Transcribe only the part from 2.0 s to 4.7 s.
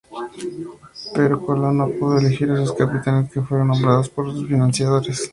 elegir a sus capitanes, que fueron nombrados por sus